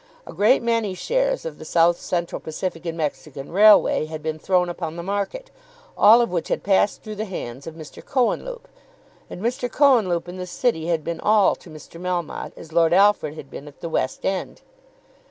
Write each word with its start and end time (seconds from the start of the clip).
A 0.25 0.33
great 0.33 0.63
many 0.63 0.95
shares 0.95 1.45
of 1.45 1.59
the 1.59 1.63
South 1.63 1.99
Central 1.99 2.39
Pacific 2.39 2.87
and 2.87 2.97
Mexican 2.97 3.51
Railway 3.51 4.07
had 4.07 4.23
been 4.23 4.39
thrown 4.39 4.67
upon 4.67 4.95
the 4.95 5.03
market, 5.03 5.51
all 5.95 6.21
of 6.21 6.31
which 6.31 6.47
had 6.47 6.63
passed 6.63 7.03
through 7.03 7.17
the 7.17 7.25
hands 7.25 7.67
of 7.67 7.75
Mr. 7.75 8.03
Cohenlupe; 8.03 8.67
and 9.29 9.43
Mr. 9.43 9.69
Cohenlupe 9.71 10.27
in 10.27 10.37
the 10.37 10.47
City 10.47 10.87
had 10.87 11.03
been 11.03 11.19
all 11.19 11.53
to 11.53 11.69
Mr. 11.69 12.01
Melmotte 12.01 12.57
as 12.57 12.73
Lord 12.73 12.93
Alfred 12.93 13.35
had 13.35 13.51
been 13.51 13.67
at 13.67 13.79
the 13.79 13.89
West 13.89 14.25
End. 14.25 14.63